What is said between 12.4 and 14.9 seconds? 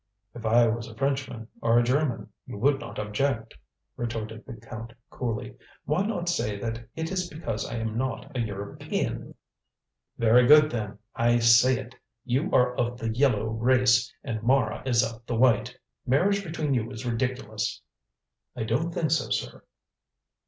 are of the yellow race, and Mara